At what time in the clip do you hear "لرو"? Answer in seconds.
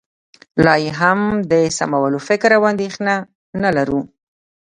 3.77-4.01